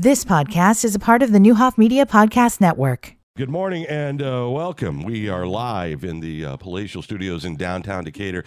[0.00, 3.16] This podcast is a part of the Neuhoff Media Podcast Network.
[3.36, 5.02] Good morning and uh, welcome.
[5.02, 8.44] We are live in the uh, Palatial Studios in downtown Decatur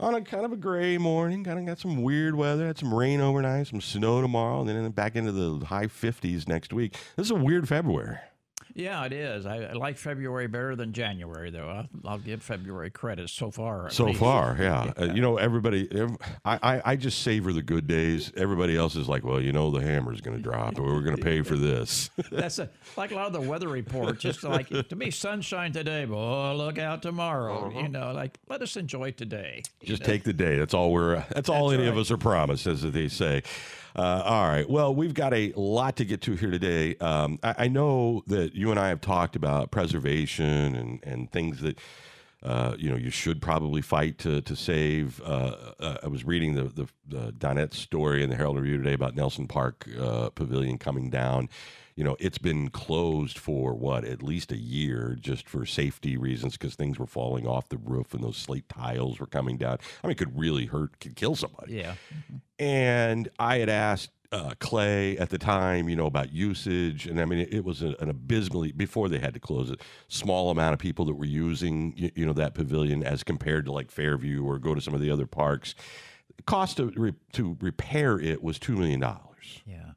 [0.00, 1.44] on a kind of a gray morning.
[1.44, 2.66] Kind of got some weird weather.
[2.66, 6.72] Had some rain overnight, some snow tomorrow, and then back into the high 50s next
[6.72, 6.96] week.
[7.16, 8.16] This is a weird February.
[8.74, 9.46] Yeah, it is.
[9.46, 11.68] I, I like February better than January, though.
[11.68, 13.88] I'll, I'll give February credit so far.
[13.90, 14.20] So least.
[14.20, 14.92] far, yeah.
[15.04, 18.30] Uh, you know, everybody, ev- I, I, I just savor the good days.
[18.36, 21.16] Everybody else is like, well, you know, the hammer's going to drop, or we're going
[21.16, 22.10] to pay for this.
[22.30, 24.20] That's a, like a lot of the weather reports.
[24.20, 27.72] Just like to me, sunshine today, but oh, look out tomorrow.
[27.74, 29.62] You know, like let us enjoy today.
[29.64, 29.86] Uh-huh.
[29.86, 30.58] Just take the day.
[30.58, 31.24] That's all we're.
[31.30, 33.42] That's all That's any of us are promised, as they say.
[33.94, 34.68] Uh, all right.
[34.68, 36.96] Well, we've got a lot to get to here today.
[36.96, 41.60] Um, I, I know that you and I have talked about preservation and and things
[41.60, 41.78] that.
[42.42, 45.18] Uh, you know, you should probably fight to to save.
[45.22, 48.92] Uh, uh, I was reading the, the the Donette story in the Herald Review today
[48.92, 51.48] about Nelson Park uh, Pavilion coming down.
[51.96, 56.56] You know, it's been closed for what at least a year, just for safety reasons,
[56.56, 59.78] because things were falling off the roof and those slate tiles were coming down.
[60.02, 61.74] I mean, it could really hurt, could kill somebody.
[61.74, 61.94] Yeah.
[62.58, 67.24] And I had asked uh, Clay at the time, you know, about usage, and I
[67.24, 70.72] mean, it, it was a, an abysmally before they had to close it, small amount
[70.72, 74.42] of people that were using, you, you know, that pavilion as compared to like Fairview
[74.42, 75.76] or go to some of the other parks.
[76.46, 79.62] Cost to re- to repair it was two million dollars.
[79.64, 79.92] Yeah.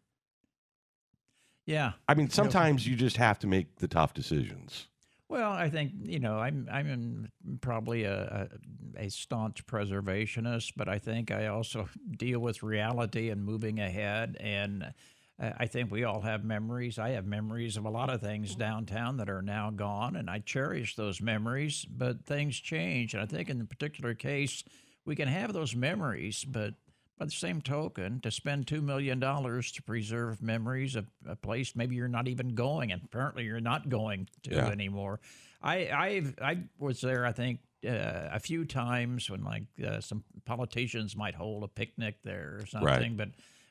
[1.67, 1.91] Yeah.
[2.07, 4.87] I mean, sometimes you just have to make the tough decisions.
[5.29, 8.49] Well, I think you know I'm I'm probably a,
[8.95, 14.37] a a staunch preservationist, but I think I also deal with reality and moving ahead.
[14.39, 14.93] And
[15.39, 16.97] uh, I think we all have memories.
[16.97, 20.39] I have memories of a lot of things downtown that are now gone, and I
[20.39, 21.85] cherish those memories.
[21.85, 24.63] But things change, and I think in the particular case,
[25.03, 26.75] we can have those memories, but
[27.17, 31.95] by the same token, to spend $2 million to preserve memories of a place maybe
[31.95, 34.67] you're not even going, and apparently you're not going to Yeah.
[34.67, 35.19] anymore.
[35.61, 40.23] I, I've, I was there, I think, uh, a few times when like uh, some
[40.45, 43.29] politicians might hold a picnic there or something, but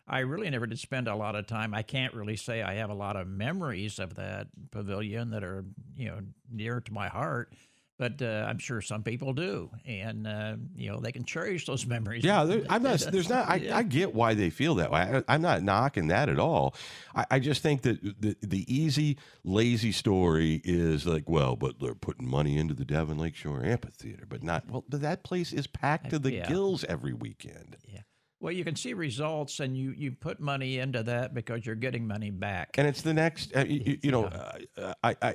[0.08, 1.74] I really never did spend a lot of time.
[1.74, 5.64] I can't really say I have a lot of memories of that pavilion that are,
[5.96, 6.20] you know,
[6.50, 7.52] near to my heart.
[7.98, 11.86] But uh, I'm sure some people do, and uh, you know they can cherish those
[11.86, 12.24] memories.
[12.24, 13.00] Yeah, I'm not.
[13.00, 13.48] There's not.
[13.48, 13.70] I.
[13.72, 15.00] I get why they feel that way.
[15.00, 16.74] I, I'm not knocking that at all.
[17.14, 21.94] I, I just think that the the easy, lazy story is like, well, but they're
[21.94, 24.68] putting money into the Devon Lakeshore Amphitheater, but not.
[24.70, 26.48] Well, but that place is packed to the Yeah.
[26.48, 27.78] gills every weekend.
[27.88, 28.00] Yeah.
[28.40, 32.06] Well, you can see results, and you you put money into that because you're getting
[32.06, 32.76] money back.
[32.76, 33.56] and it's the next.
[33.56, 35.34] Uh, you, you know, uh, I, I,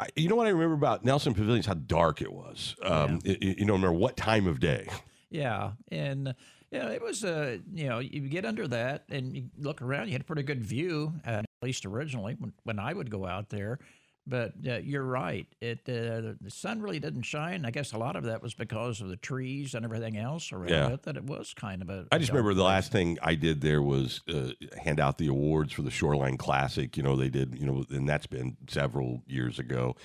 [0.00, 2.76] I, you know what I remember about Nelson Pavilion is how dark it was.
[2.82, 4.86] Um, y- y- you know, no matter what time of day.
[5.30, 6.34] Yeah, and
[6.70, 10.12] yeah, it was uh, you know you get under that and you look around, you
[10.12, 13.48] had a pretty good view, uh, at least originally when, when I would go out
[13.50, 13.78] there.
[14.28, 17.64] But uh, you're right, it uh, the sun really didn't shine.
[17.64, 20.68] I guess a lot of that was because of the trees and everything else around
[20.68, 20.88] Yeah.
[20.92, 21.02] it.
[21.04, 22.06] That it was kind of a.
[22.12, 24.50] I just remember the last thing I did there was uh,
[24.82, 26.94] hand out the awards for the Shoreline Classic.
[26.96, 29.96] You know, they did, you know, and that's been several years ago.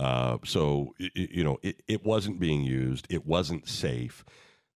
[0.00, 4.24] Uh, so, i i- you know, it, it wasn't being used, it wasn't safe.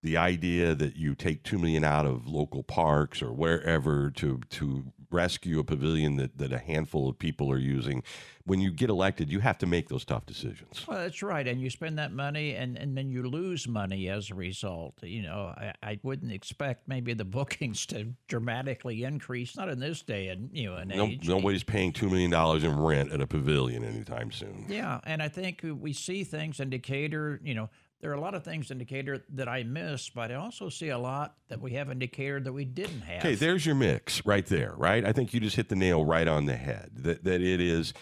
[0.03, 4.84] The idea that you take two million out of local parks or wherever to to
[5.10, 8.03] rescue a pavilion that, that a handful of people are using,
[8.44, 10.84] when you get elected, you have to make those tough decisions.
[10.87, 11.47] Well, that's right.
[11.47, 14.94] And you spend that money and, and then you lose money as a result.
[15.03, 20.03] You know, I, I wouldn't expect maybe the bookings to dramatically increase, not in this
[20.03, 21.28] day and, you know, and No, age.
[21.28, 24.66] nobody's paying two million dollars in rent at a pavilion anytime soon.
[24.69, 25.00] Yeah.
[25.04, 27.69] And I think we see things in Decatur, you know,
[28.00, 30.88] there are a lot of things in Decatur that I miss, but I also see
[30.88, 33.21] a lot that we have in Decatur that we didn't have.
[33.21, 35.05] Okay, there's your mix right there, right?
[35.05, 36.91] I think you just hit the nail right on the head.
[36.94, 37.93] That that it is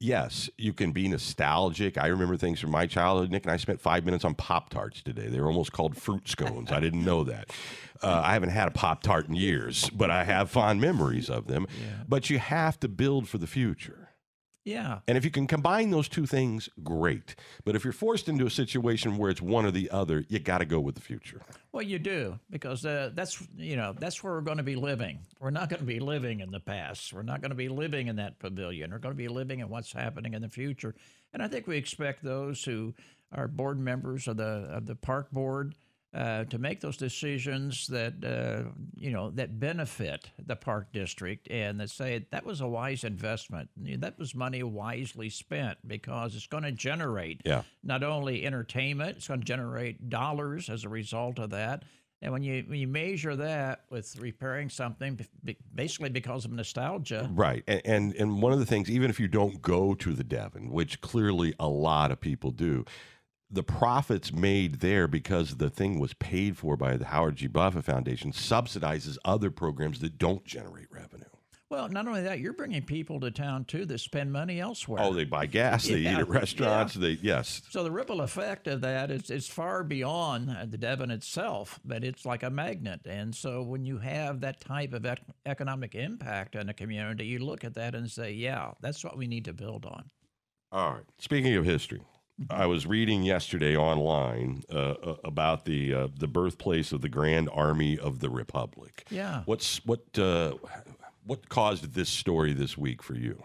[0.00, 1.98] yes, you can be nostalgic.
[1.98, 3.30] I remember things from my childhood.
[3.30, 5.26] Nick and I spent five minutes on Pop Tarts today.
[5.26, 6.72] They were almost called fruit scones.
[6.72, 7.50] I didn't know that.
[8.02, 11.46] Uh, I haven't had a Pop Tart in years, but I have fond memories of
[11.46, 11.66] them.
[12.08, 14.09] But you have to build for the future.
[14.64, 14.98] Yeah.
[15.08, 17.34] And if you can combine those two things, great.
[17.64, 20.58] But if you're forced into a situation where it's one or the other, you got
[20.58, 21.40] to go with the future.
[21.72, 25.20] Well, you do because uh, that's you know that's where we're going to be living.
[25.40, 27.12] We're not going to be living in the past.
[27.12, 28.90] We're not going to be living in that pavilion.
[28.90, 30.94] We're going to be living in what's happening in the future.
[31.32, 32.94] And I think we expect those who
[33.32, 35.74] are board members of the of the park board
[36.12, 41.78] uh, to make those decisions that uh, you know that benefit the park district and
[41.80, 43.68] that say that was a wise investment.
[44.00, 47.62] That was money wisely spent because it's going to generate Yeah.
[47.84, 51.84] not only entertainment, it's going to generate dollars as a result of that.
[52.22, 55.18] And when you when you measure that with repairing something,
[55.74, 57.62] basically because of nostalgia, Right.
[57.66, 60.70] And, and and one of the things, even if you don't go to the Devon,
[60.70, 62.84] which clearly a lot of people do,
[63.50, 67.46] the profits made there because the thing was paid for by the Howard G.
[67.46, 71.24] Buffett Foundation subsidizes other programs that don't generate revenue.
[71.68, 75.02] well, not only that, you're bringing people to town too that spend money elsewhere.
[75.02, 77.62] Oh, they buy gas, they Yeah, eat at restaurants, they yes.
[77.70, 82.02] So the ripple effect of that is, is far beyond uh, the Devon itself, but
[82.04, 83.00] it's like a magnet.
[83.06, 87.38] And so when you have that type of ec- economic impact on a community, you
[87.40, 90.04] look at that and say, yeah, that's what we need to build on.
[90.72, 91.04] All right.
[91.18, 92.00] Speaking of history,
[92.48, 94.94] I was reading yesterday online uh,
[95.24, 99.04] about the uh, the birthplace of the Grand Army of the Republic.
[99.10, 99.42] Yeah.
[99.44, 100.54] What's what uh,
[101.26, 103.42] what caused this story this week for you?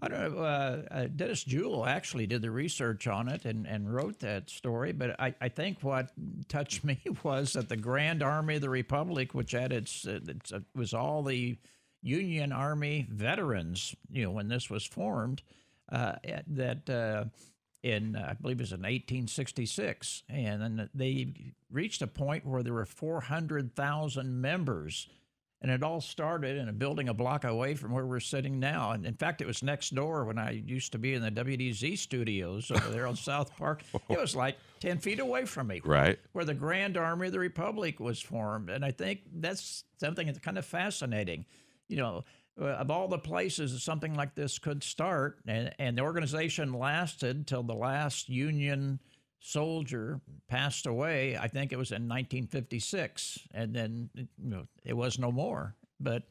[0.00, 0.42] I don't know.
[0.42, 4.92] Uh, uh, Dennis Jewell actually did the research on it and, and wrote that story.
[4.92, 6.12] But I, I think what
[6.48, 10.52] touched me was that the Grand Army of the Republic, which had its, uh, its
[10.52, 11.56] uh, was all the
[12.00, 15.42] Union Army veterans, you know, when this was formed,
[15.90, 16.14] uh,
[17.82, 22.46] that uh, in I believe it was in 1866, and then they reached a point
[22.46, 25.08] where there were 400,000 members
[25.60, 28.92] and it all started in a building a block away from where we're sitting now.
[28.92, 31.98] And in fact, it was next door when I used to be in the WDZ
[31.98, 33.82] studios over there on South Park.
[34.08, 36.16] It was like 10 feet away from me, Right.
[36.30, 38.70] where the Grand Army of the Republic was formed.
[38.70, 41.44] And I think that's something that's kind of fascinating.
[41.88, 42.24] You know,
[42.58, 47.46] of all the places that something like this could start, and, and the organization lasted
[47.46, 49.00] till the last Union
[49.40, 51.36] soldier passed away.
[51.36, 55.76] I think it was in 1956, and then you know, it was no more.
[56.00, 56.24] But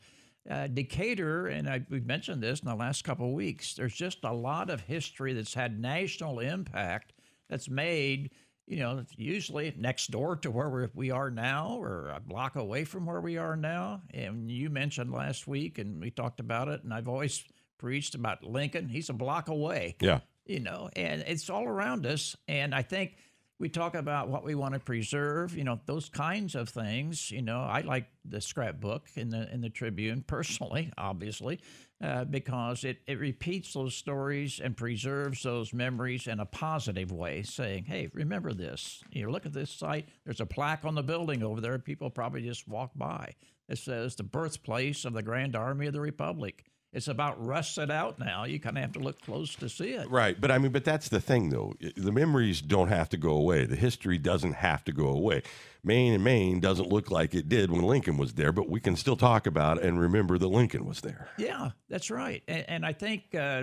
[0.49, 4.23] uh, Decatur, and I, we've mentioned this in the last couple of weeks, there's just
[4.23, 7.13] a lot of history that's had national impact
[7.49, 8.31] that's made,
[8.67, 13.05] you know, usually next door to where we are now or a block away from
[13.05, 14.01] where we are now.
[14.13, 17.43] And you mentioned last week, and we talked about it, and I've always
[17.77, 18.89] preached about Lincoln.
[18.89, 20.19] He's a block away Yeah.
[20.45, 22.35] you know, and it's all around us.
[22.47, 23.15] And I think
[23.59, 27.31] we talk about what we want to preserve, you know, those kinds of things.
[27.31, 31.59] You know, I like the scrapbook in the in the Tribune personally, obviously,
[32.03, 37.41] uh, because it it repeats those stories and preserves those memories in a positive way,
[37.41, 39.03] saying, "Hey, remember this.
[39.11, 40.07] You know, look at this site.
[40.23, 41.79] There's a plaque on the building over there.
[41.79, 43.33] People probably just walk by.
[43.67, 46.63] It says the birthplace of the Grand Army of the Republic."
[46.97, 48.45] It's about rusted out now.
[48.45, 50.09] You kind of have to look close to see it.
[50.09, 51.75] Right, but I mean, but that's the thing, though.
[51.95, 53.67] The memories don't have to go away.
[53.67, 55.43] The history doesn't have to go away.
[55.83, 58.95] Main and Main doesn't look like it did when Lincoln was there, but we can
[58.95, 61.29] still talk about and remember that Lincoln was there.
[61.37, 62.41] Yeah, that's right.
[62.47, 63.61] And, and I think uh,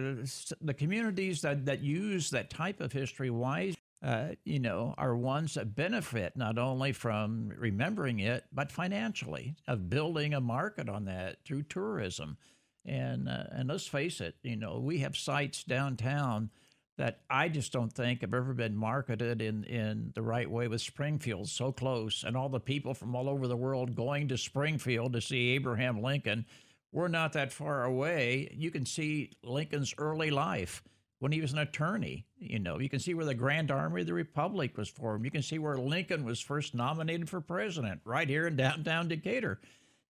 [0.61, 5.55] the communities that, that use that type of history wise, uh, you know, are ones
[5.55, 11.45] that benefit not only from remembering it, but financially, of building a market on that
[11.45, 12.37] through tourism.
[12.85, 16.51] And, uh, and let's face it, you know, we have sites downtown
[16.97, 20.81] that I just don't think have ever been marketed in, in the right way with
[20.81, 25.13] Springfield so close and all the people from all over the world going to Springfield
[25.15, 26.47] to see Abraham Lincoln.
[26.93, 28.55] We're not that far away.
[28.57, 30.85] You can see Lincoln's early life
[31.19, 32.27] when he was an attorney.
[32.39, 35.25] You know, you can see where the Grand Army of the Republic was formed.
[35.25, 39.59] You can see where Lincoln was first nominated for president right here in downtown Decatur.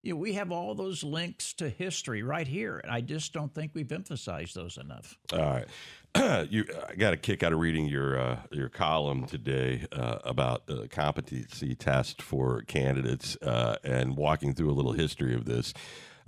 [0.04, 3.52] You know, we have all those links to history right here, and I just don't
[3.54, 5.16] think we've emphasized those enough.
[5.32, 5.66] All right.
[6.50, 10.66] you, I got a kick out of reading your uh, your column today uh, about
[10.66, 15.72] the competency test for candidates uh, and walking through a little history of this.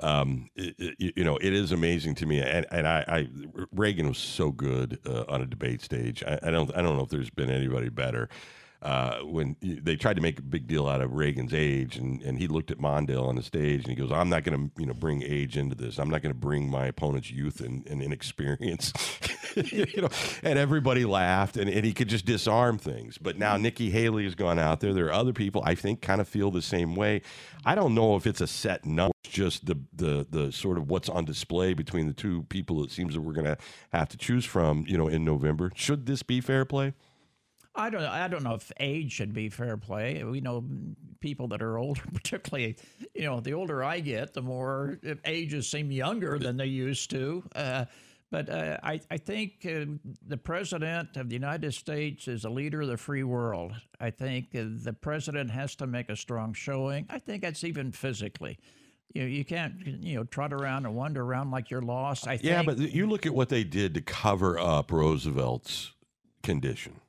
[0.01, 3.29] Um, it, it- you know, it is amazing to me, and, and I, I
[3.73, 6.25] Reagan was so good uh, on a debate stage.
[6.27, 8.31] I, I don't I don't know if there's been anybody better.
[8.83, 12.39] Uh, when they tried to make a big deal out of Reagan's age, and, and
[12.39, 14.87] he looked at Mondale on the stage, and he goes, "I'm not going to, you
[14.87, 15.99] know, bring age into this.
[15.99, 18.93] I'm not going to bring my opponent's youth and, and inexperience."
[19.57, 20.09] you know,
[20.43, 23.19] and everybody laughed, and, and he could just disarm things.
[23.19, 24.93] But now Nikki Haley has gone out there.
[24.93, 27.23] There are other people I think kind of feel the same way.
[27.65, 30.89] I don't know if it's a set number, it's just the the the sort of
[30.89, 32.85] what's on display between the two people.
[32.85, 33.59] It seems that we're going to
[33.93, 35.73] have to choose from, you know, in November.
[35.75, 36.95] Should this be fair play?
[37.77, 38.03] I don't.
[38.03, 38.11] know.
[38.11, 40.23] I don't know if age should be fair play.
[40.25, 40.65] We know
[41.21, 42.77] people that are older, particularly.
[43.15, 47.45] You know, the older I get, the more ages seem younger than they used to.
[47.55, 47.85] Uh,
[48.31, 49.85] but uh, I, I think uh,
[50.27, 53.73] the president of the United States is a leader of the free world.
[54.01, 57.07] I think uh, the president has to make a strong showing.
[57.09, 58.59] I think that's even physically.
[59.15, 62.27] You know, you can't you know trot around and wander around like you're lost.
[62.27, 62.51] I think.
[62.51, 65.93] Yeah, but you look at what they did to cover up Roosevelt's
[66.43, 67.01] condition.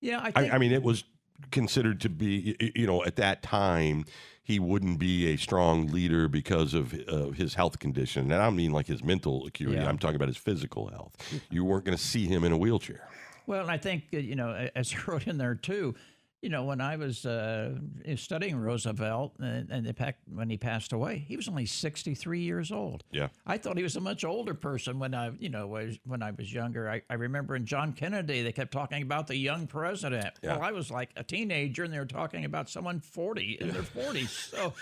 [0.00, 1.04] Yeah, I I, think I mean, it was
[1.50, 4.04] considered to be, you know, at that time,
[4.42, 8.32] he wouldn't be a strong leader because of uh, his health condition.
[8.32, 9.88] And I don't mean like his mental acuity, Yeah.
[9.88, 11.14] I'm talking about his physical health.
[11.50, 13.08] You weren't going to see him in a wheelchair.
[13.46, 15.94] Well, and I think you know, as you wrote in there too,
[16.40, 17.74] you know, when I was uh,
[18.14, 22.70] studying Roosevelt, and, and the fact when he passed away, he was only sixty-three years
[22.70, 23.02] old.
[23.10, 23.28] Yeah.
[23.44, 26.30] I thought he was a much older person when I, you know, was when I
[26.30, 26.88] was younger.
[26.88, 30.34] I, I remember in John Kennedy, they kept talking about the young president.
[30.42, 33.82] Well, I was like a teenager, and they were talking about someone forty in their
[33.82, 34.30] forties.
[34.30, 34.74] So,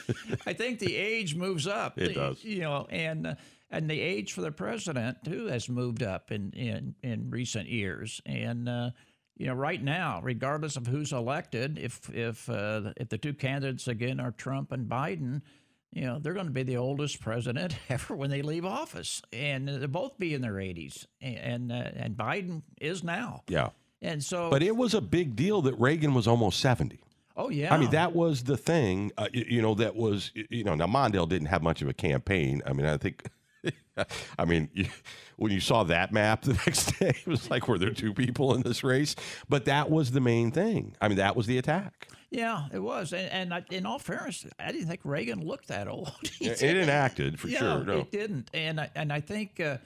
[0.46, 1.98] I think the age moves up.
[1.98, 2.44] It does.
[2.44, 3.28] You know, and.
[3.28, 3.34] Uh,
[3.68, 8.20] and the age for the president too has moved up in in, in recent years.
[8.24, 8.90] And uh,
[9.36, 13.86] you know, right now, regardless of who's elected, if if uh, if the two candidates
[13.88, 15.42] again are Trump and Biden,
[15.92, 19.68] you know, they're going to be the oldest president ever when they leave office, and
[19.68, 21.06] they'll both be in their 80s.
[21.20, 23.42] And uh, and Biden is now.
[23.48, 23.70] Yeah.
[24.02, 27.00] And so, But it was a big deal that Reagan was almost 70.
[27.36, 30.64] oh yeah, I mean, that was the thing, uh, y- you know, that was, you
[30.64, 32.62] know, now Mondale didn't have much of a campaign.
[32.66, 33.24] I mean, I think,
[34.38, 34.86] I mean, you,
[35.36, 38.54] when you saw that map the next day, it was like, were there two people
[38.54, 39.16] in this race?
[39.48, 40.96] But that was the main thing.
[41.00, 42.08] I mean, that was the attack.
[42.30, 43.12] yeah, it was.
[43.12, 46.12] And, and I, in all fairness, I didn't think Reagan looked that old.
[46.40, 47.84] It, enacted for yeah, sure.
[47.84, 47.98] No.
[48.00, 49.78] it didn't, and I, and I think uh,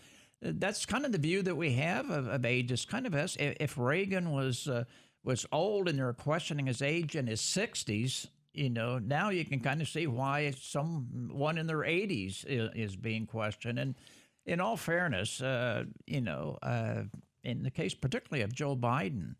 [0.42, 2.72] that's kind of the view that we have of, of age.
[2.72, 3.36] Is kind of us.
[3.38, 4.84] If, Reagan was uh,
[5.24, 9.60] was old and they're questioning his age in his sixties, you know, now you can
[9.60, 13.78] kind of see why someone in their eighties is, is being questioned.
[13.78, 13.94] And
[14.46, 17.02] in all fairness, uh, you know, uh,
[17.44, 19.34] in the case particularly of Joe Biden.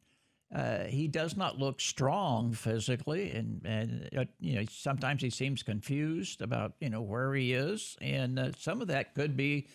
[0.53, 5.63] Uh, he does not look strong physically, and and uh, you know sometimes he seems
[5.63, 9.69] confused about you know where he is, and uh, some of that could be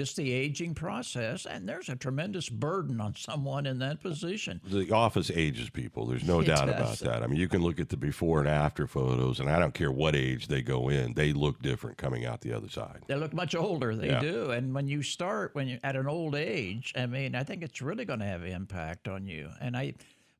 [0.00, 1.44] just the aging process.
[1.44, 4.58] And there's a tremendous burden on someone in that position.
[4.64, 6.06] The office ages people.
[6.06, 7.22] There's no It doubt about that.
[7.22, 9.92] I mean, you can look at the before and after photos, and I don't care
[9.92, 13.00] what age they go in, they look different coming out the other side.
[13.08, 13.94] They look much older.
[13.94, 14.20] They Yeah.
[14.20, 14.50] do.
[14.52, 17.82] And when you start when you're at an old age, I mean, I think it's
[17.82, 19.50] really going to have impact on you.
[19.60, 19.92] And I,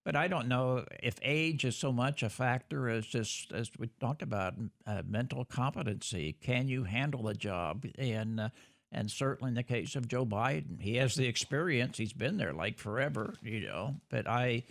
[0.05, 3.89] but I don't know if age is so much a factor as just as we
[4.01, 4.55] talked about
[4.87, 6.33] uh, mental competency.
[6.41, 7.85] Can you handle the job?
[7.99, 8.49] And uh,
[8.93, 11.99] and certainly in the case of Joe Biden, he has the experience.
[11.99, 13.97] He's been there like forever, you know.
[14.09, 14.65] But I.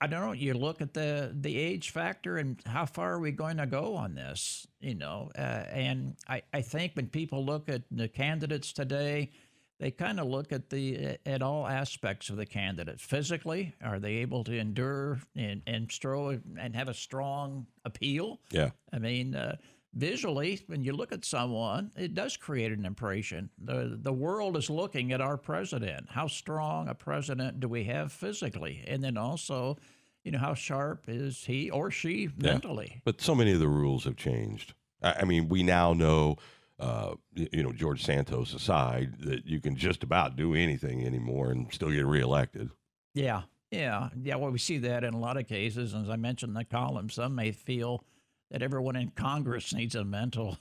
[0.00, 0.32] I don't know.
[0.32, 3.94] You look at the the age factor and how far are we going to go
[3.94, 4.66] on this?
[4.80, 9.32] You know, uh, and I, I think when people look at the candidates today,
[9.78, 13.00] they kind of look at the at all aspects of the candidate.
[13.00, 18.40] Physically, are they able to endure and and stro and have a strong appeal?
[18.50, 18.70] Yeah.
[18.94, 19.56] I mean, uh,
[19.96, 23.50] visually, when you look at someone, it does create an impression.
[23.58, 26.06] the The world is looking at our president.
[26.10, 29.78] How strong a president do we have physically, and then also,
[30.22, 33.00] you know, how sharp is he or she mentally?
[33.04, 34.74] But so many of the rules have changed.
[35.02, 36.36] I, I mean, we now know,
[36.78, 41.72] uh, you know, George Santos aside, that you can just about do anything anymore and
[41.72, 42.70] still get reelected.
[43.14, 44.36] Yeah, yeah, yeah.
[44.36, 45.94] Well, we see that in a lot of cases.
[45.94, 48.04] As I mentioned in the column, some may feel
[48.50, 50.58] that everyone in Congress needs a mental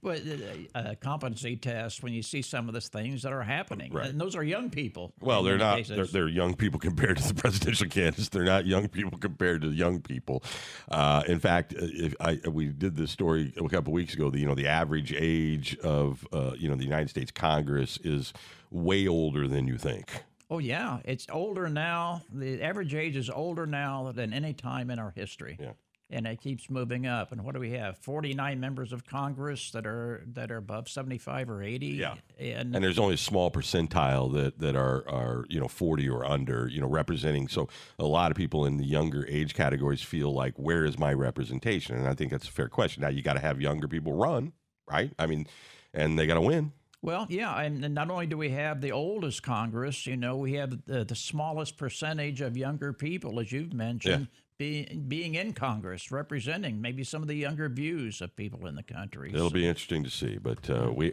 [0.04, 3.92] uh, competency test when you see some of the things that are happening.
[3.92, 4.08] Right.
[4.08, 5.12] And those are young people.
[5.20, 5.84] Well, they're not.
[5.84, 8.28] They're, they're young people compared to the presidential candidates.
[8.28, 10.44] They're not young people compared to young people.
[10.90, 14.30] Uh, in fact, if I we did this story a couple weeks ago.
[14.30, 18.32] The, you know, the average age of uh, you know the United States Congress is
[18.70, 20.10] way older than you think.
[20.50, 22.22] Oh yeah, it's older now.
[22.32, 25.56] The average age is older now than any time in our history.
[25.60, 25.72] Yeah.
[26.10, 27.32] And it keeps moving up.
[27.32, 27.96] And what do we have?
[27.98, 31.86] Forty nine members of Congress that are that are above seventy five or eighty.
[31.88, 32.14] Yeah.
[32.38, 36.24] And, and there's only a small percentile that that are are you know 40 or
[36.24, 37.68] under you know representing so
[37.98, 41.96] a lot of people in the younger age categories feel like where is my representation
[41.96, 44.52] and i think that's a fair question now you got to have younger people run
[44.90, 45.46] right i mean
[45.92, 49.42] and they got to win Well, yeah, and not only do we have the oldest
[49.42, 54.28] Congress, you know, we have the, the smallest percentage of younger people, as you've mentioned,
[54.58, 58.82] being being in Congress, representing maybe some of the younger views of people in the
[58.82, 59.30] country.
[59.34, 61.12] it'll be interesting to see but uh, we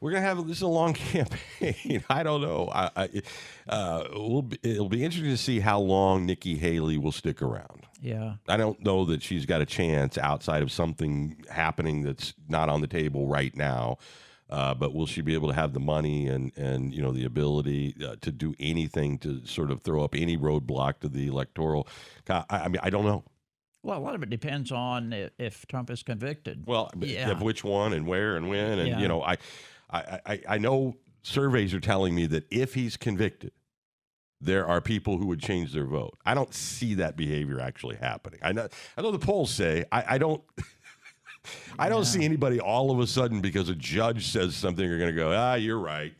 [0.00, 2.04] we're gonna have this is a long campaign.
[2.08, 2.70] I don't know.
[2.72, 3.22] I, I
[3.68, 7.86] uh, we'll be, it'll be interesting to see how long Nikki Haley will stick around.
[8.00, 12.68] yeah, I don't know that she's got a chance outside of something happening that's not
[12.68, 13.98] on the table right now.
[14.50, 17.24] Uh, but will she be able to have the money and and you know the
[17.24, 21.86] ability uh, to do anything to sort of throw up any roadblock to the electoral?
[22.30, 23.24] I, I mean, I don't know.
[23.82, 26.64] Well, a lot of it depends on i- if Trump is convicted.
[26.66, 27.30] Well, Yeah.
[27.30, 29.00] of which one and where and when and Yeah.
[29.00, 29.36] you know, I,
[29.90, 33.52] I I I know surveys are telling me that if he's convicted,
[34.40, 36.16] there are people who would change their vote.
[36.24, 38.40] I don't see that behavior actually happening.
[38.42, 40.42] I know, I know the polls say I, I don't.
[41.78, 45.14] I don't see anybody all of a sudden because a judge says something, you're going
[45.14, 46.12] to go, ah, you're right.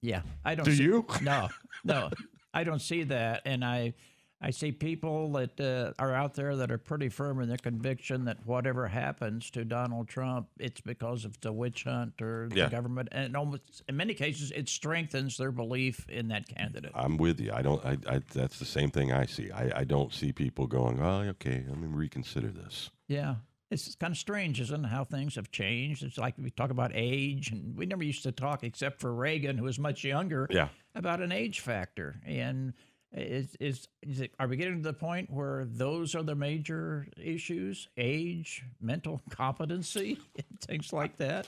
[0.00, 0.64] Yeah, I don't.
[0.64, 1.06] Do see, you?
[1.22, 1.48] No,
[1.84, 2.10] no,
[2.52, 3.94] I don't see that, and I,
[4.40, 8.24] I see people that uh, are out there that are pretty firm in their conviction
[8.24, 12.68] that whatever happens to Donald Trump, it's because of the witch hunt or the Yeah.
[12.68, 16.90] government, and almost in many cases, it strengthens their belief in that candidate.
[16.96, 17.52] I'm with you.
[17.52, 17.84] I don't.
[17.84, 19.52] I, I that's the same thing I see.
[19.52, 22.90] I, I don't see people going, oh, okay, let me reconsider this.
[23.06, 23.36] Yeah.
[23.72, 26.02] It's kind of strange, isn't it, how things have changed?
[26.02, 29.56] It's like we talk about age, and we never used to talk, except for Reagan,
[29.56, 30.68] who was much younger, Yeah.
[30.94, 32.20] about an age factor.
[32.26, 32.74] And
[33.14, 37.06] is, is, is it, are we getting to the point where those are the major
[37.16, 37.88] issues?
[37.96, 40.18] Age, mental competency,
[40.60, 41.46] things like that?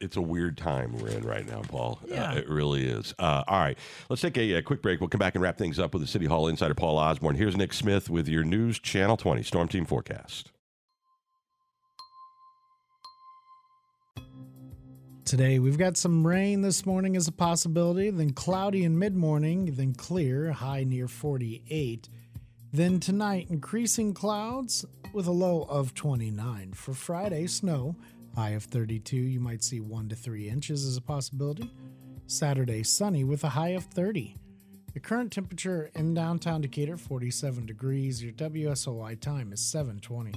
[0.00, 2.00] It's a weird time we're in right now, Paul.
[2.06, 2.32] Yeah.
[2.32, 3.14] Uh, it really is.
[3.18, 5.00] Uh, all right, let's take a, a quick break.
[5.00, 7.36] We'll come back and wrap things up with the City Hall insider Paul Osborne.
[7.36, 10.50] Here's Nick Smith with your News Channel 20 Storm Team forecast.
[15.26, 19.74] Today, we've got some rain this morning as a possibility, then cloudy in mid morning,
[19.74, 22.08] then clear, high near 48.
[22.72, 26.74] Then tonight, increasing clouds with a low of 29.
[26.74, 27.96] For Friday, snow,
[28.36, 29.16] high of 32.
[29.16, 31.72] You might see 1 to 3 inches as a possibility.
[32.28, 34.36] Saturday, sunny with a high of 30.
[34.94, 38.22] The current temperature in downtown Decatur, 47 degrees.
[38.22, 40.34] Your WSOY time is 720.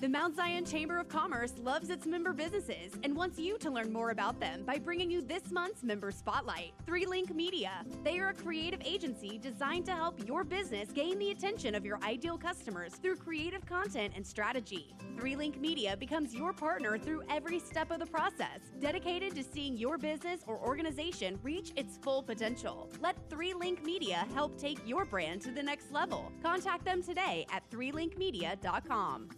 [0.00, 3.92] The Mount Zion Chamber of Commerce loves its member businesses and wants you to learn
[3.92, 6.72] more about them by bringing you this month's Member Spotlight.
[6.84, 7.70] Three Link Media.
[8.02, 12.00] They are a creative agency designed to help your business gain the attention of your
[12.02, 14.96] ideal customers through creative content and strategy.
[15.16, 19.76] Three Link Media becomes your partner through every step of the process, dedicated to seeing
[19.76, 22.90] your business or organization reach its full potential.
[23.00, 26.32] Let Three Link Media help take your brand to the next level.
[26.42, 29.28] Contact them today at threelinkmedia.com.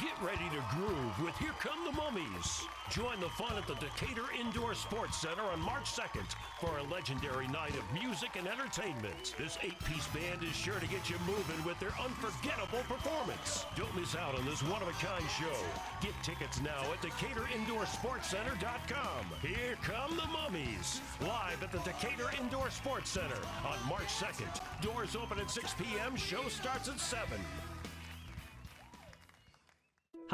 [0.00, 2.66] Get ready to groove with Here Come the Mummies.
[2.90, 7.46] Join the fun at the Decatur Indoor Sports Center on March 2nd for a legendary
[7.46, 9.36] night of music and entertainment.
[9.38, 13.66] This eight piece band is sure to get you moving with their unforgettable performance.
[13.76, 15.54] Don't miss out on this one of a kind show.
[16.00, 19.26] Get tickets now at DecaturIndoorSportsCenter.com.
[19.42, 21.00] Here come the Mummies.
[21.20, 24.60] Live at the Decatur Indoor Sports Center on March 2nd.
[24.82, 27.38] Doors open at 6 p.m., show starts at 7.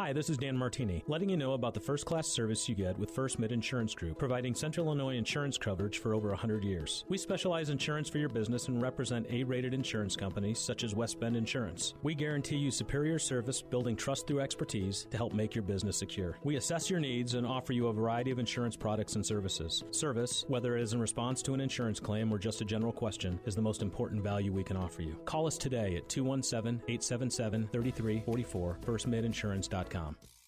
[0.00, 2.98] Hi, this is Dan Martini, letting you know about the first class service you get
[2.98, 7.04] with First Mid Insurance Group, providing Central Illinois insurance coverage for over 100 years.
[7.10, 11.20] We specialize insurance for your business and represent A rated insurance companies such as West
[11.20, 11.92] Bend Insurance.
[12.02, 16.38] We guarantee you superior service, building trust through expertise to help make your business secure.
[16.44, 19.84] We assess your needs and offer you a variety of insurance products and services.
[19.90, 23.38] Service, whether it is in response to an insurance claim or just a general question,
[23.44, 25.16] is the most important value we can offer you.
[25.26, 29.89] Call us today at 217 877 3344, firstmidinsurance.com.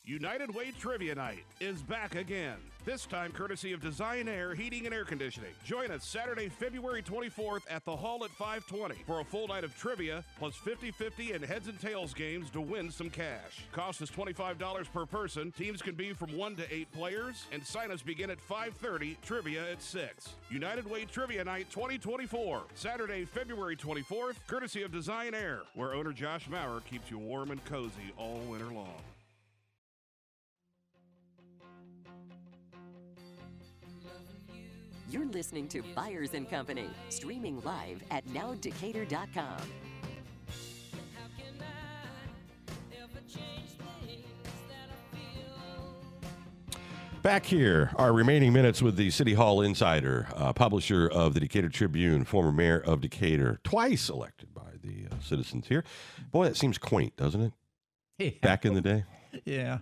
[0.04, 2.56] United Way Trivia Night is back again.
[2.84, 5.52] This time courtesy of Design Air Heating and Air Conditioning.
[5.64, 9.76] Join us Saturday, February 24th at the Hall at 520 for a full night of
[9.76, 13.64] trivia plus 50-50 and heads and tails games to win some cash.
[13.70, 15.52] Cost is $25 per person.
[15.52, 19.80] Teams can be from 1 to 8 players and sign-ups begin at 5:30, trivia at
[19.80, 20.30] 6.
[20.50, 26.48] United Way Trivia Night 2024, Saturday, February 24th, courtesy of Design Air, where owner Josh
[26.48, 29.00] Maurer keeps you warm and cozy all winter long.
[35.12, 39.58] You're listening to Byers and Company, streaming live at nowdecatur.com.
[47.22, 51.68] Back here, our remaining minutes with the City Hall Insider, uh, publisher of the Decatur
[51.68, 55.84] Tribune, former mayor of Decatur, twice elected by the uh, citizens here.
[56.32, 57.52] Boy, that seems quaint, doesn't it?
[58.18, 58.30] Yeah.
[58.40, 59.04] Back in the day,
[59.44, 59.78] Yeah.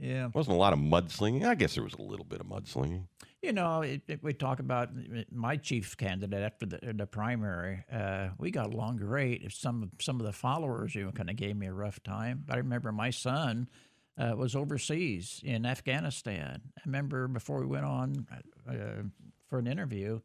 [0.00, 0.28] Yeah.
[0.34, 1.44] wasn't a lot of mudslinging.
[1.44, 3.04] I guess there was a little bit of mudslinging.
[3.42, 4.90] You know, it, it- we talk about
[5.30, 7.84] my chief candidate after the, the primary.
[7.92, 9.50] Uh, we got along great.
[9.52, 12.44] Some of- some of the followers, you know, kind of gave me a rough time.
[12.48, 13.68] I remember my son
[14.16, 16.60] uh, was overseas in Afghanistan.
[16.76, 18.26] I remember before we went on
[18.68, 18.74] uh,
[19.48, 20.20] for an interview,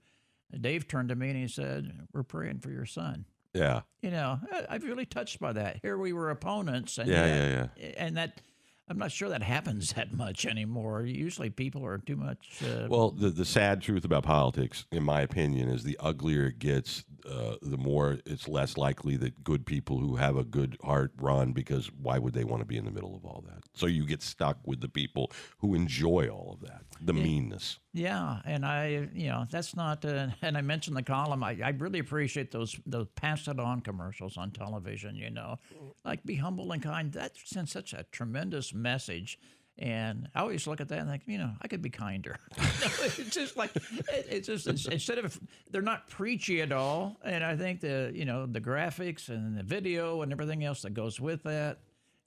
[0.60, 4.40] Dave turned to me and he said, "We're praying for your son." Yeah, You know,
[4.52, 5.78] I, I'm really touched by that.
[5.84, 8.42] Here we were opponents, and Yeah, yet- yeah, and that.
[8.90, 11.04] I'm not sure that happens that much anymore.
[11.04, 12.62] Usually, people are too much.
[12.64, 16.60] Uh, Well, the the sad truth about politics, in my opinion, is the uglier it
[16.60, 21.12] gets, uh, the more it's less likely that good people who have a good heart
[21.18, 23.64] run because why would they want to be in the middle of all that?
[23.74, 27.80] So you get stuck with the people who enjoy all of that, the meanness.
[27.94, 30.04] Yeah, and I, you know, that's not.
[30.04, 31.44] Uh, and I mentioned the column.
[31.44, 35.16] I, I really appreciate those those pass it on commercials on television.
[35.16, 35.60] You know,
[36.04, 37.12] like be humble and kind.
[37.14, 39.40] That sends such a tremendous message.
[39.80, 42.38] And I always look at that and think, you know, I could be kinder.
[42.58, 45.40] it's just like it, it's just it's, instead of
[45.72, 47.18] they're not preachy at all.
[47.24, 50.94] And I think the you know the graphics and the video and everything else that
[50.94, 51.80] goes with that.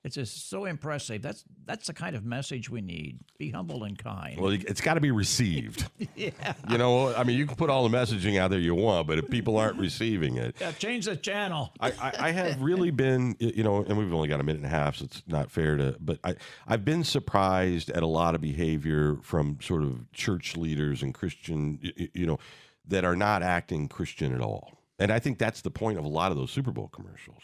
[0.06, 1.20] It's just so impressive.
[1.20, 3.18] That's that's the kind of message we need.
[3.38, 4.38] Be humble and kind.
[4.40, 5.84] Well, it's got to be received.
[6.14, 6.30] yeah.
[6.70, 9.18] You know, I mean, you can put all the messaging out there you want, but
[9.18, 11.72] if people aren't receiving it, yeah, change the channel.
[11.80, 14.66] I, I, I have really been, you know, and we've only got a minute and
[14.66, 15.96] a half, so it's not fair to.
[15.98, 16.36] But I,
[16.68, 21.80] I've been surprised at a lot of behavior from sort of church leaders and Christian,
[21.82, 22.38] you, you know,
[22.86, 24.78] that are not acting Christian at all.
[25.00, 27.42] And I think that's the point of a lot of those Super Bowl commercials,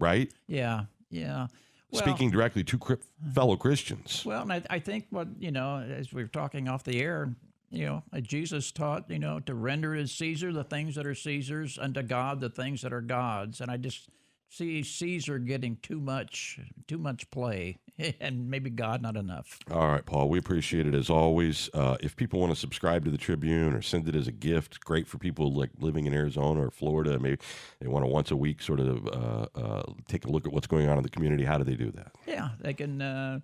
[0.00, 0.28] right?
[0.48, 1.46] Yeah, yeah.
[1.90, 2.98] Well, speaking directly to
[3.32, 4.24] fellow Christians.
[4.24, 7.34] Well, and I, I, think what you know, as we were talking off the air,
[7.70, 11.14] you know, uh, Jesus taught you know to render to Caesar the things that are
[11.14, 13.60] Caesar's, and to God the things that are God's.
[13.60, 14.08] And I just
[14.50, 16.58] see Caesar getting too much,
[16.88, 17.78] too much play,
[18.20, 19.58] and maybe God not enough.
[19.70, 21.70] All right, Paul, we appreciate it as always.
[21.72, 24.80] Uh, if people want to subscribe to the Tribune or send it as a gift,
[24.80, 27.18] great for people like living in Arizona or Florida.
[27.18, 27.38] Maybe
[27.80, 30.66] they want to once a week sort of uh, uh, take a look at what's
[30.66, 31.44] going on in the community.
[31.44, 32.12] How do they do that?
[32.26, 33.00] Yeah, they can.
[33.00, 33.40] Uh,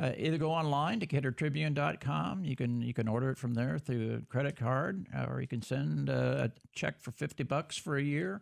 [0.00, 2.44] uh, either go online to DecaturTribune.com.
[2.44, 5.60] You can you can order it from there through a credit card, or you can
[5.60, 8.40] send a check for fifty bucks for a year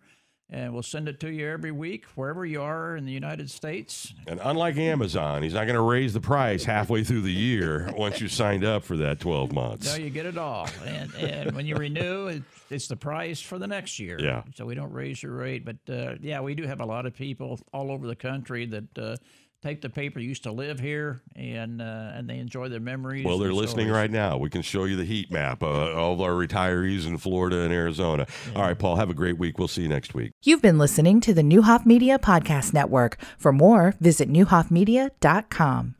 [0.48, 4.14] and we'll send it to you every week wherever you are in the United States.
[4.28, 8.20] And unlike Amazon, he's not going to raise the price halfway through the year once
[8.20, 9.86] you signed up for that 12 months.
[9.86, 10.68] No, you get it all.
[10.84, 14.18] And, and when you renew, it's the price for the next year.
[14.20, 14.42] Yeah.
[14.54, 15.64] So we don't raise your rate.
[15.64, 18.98] But uh, yeah, we do have a lot of people all over the country that.
[18.98, 19.16] Uh,
[19.66, 23.24] take the paper used to live here and uh, and they enjoy their memories.
[23.24, 24.00] Well, they're listening stories.
[24.00, 24.36] right now.
[24.36, 27.60] We can show you the heat map uh, of all of our retirees in Florida
[27.60, 28.26] and Arizona.
[28.52, 28.58] Yeah.
[28.58, 29.58] All right, Paul, have a great week.
[29.58, 30.32] We'll see you next week.
[30.42, 33.18] You've been listening to the Neuhoff Media Podcast Network.
[33.38, 35.94] For more, visit neuhoffmedia.com.